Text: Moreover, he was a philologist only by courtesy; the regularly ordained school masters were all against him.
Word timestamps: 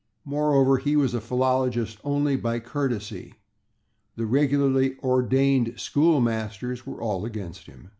Moreover, 0.25 0.77
he 0.79 0.95
was 0.95 1.13
a 1.13 1.21
philologist 1.21 1.99
only 2.03 2.35
by 2.35 2.59
courtesy; 2.59 3.35
the 4.15 4.25
regularly 4.25 4.97
ordained 5.03 5.79
school 5.79 6.19
masters 6.19 6.87
were 6.87 7.03
all 7.03 7.23
against 7.23 7.67
him. 7.67 7.89